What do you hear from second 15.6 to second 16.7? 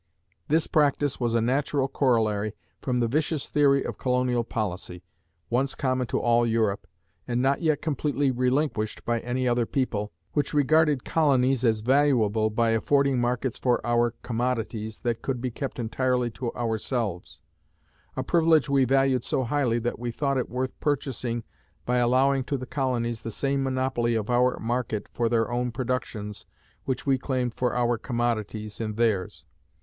entirely to